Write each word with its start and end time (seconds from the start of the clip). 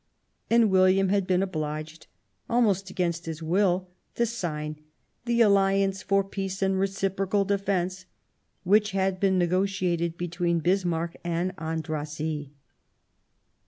And 0.49 0.71
William 0.71 1.09
had 1.09 1.27
been 1.27 1.43
obliged, 1.43 2.07
almost 2.49 2.89
against 2.89 3.27
his 3.27 3.43
will, 3.43 3.87
to 4.15 4.25
sign" 4.25 4.79
the 5.25 5.41
Alliance 5.41 6.01
for 6.01 6.23
Peace 6.23 6.63
and 6.63 6.79
Reciprocal 6.79 7.45
Defence," 7.45 8.07
which 8.63 8.93
had 8.93 9.19
been 9.19 9.37
negotiated 9.37 10.13
directly 10.13 10.25
between 10.27 10.59
Bis 10.59 10.83
marck 10.85 11.17
and 11.23 11.55
Andrassy. 11.57 12.49